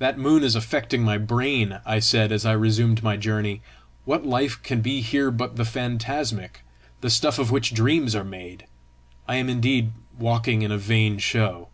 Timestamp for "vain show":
10.76-11.68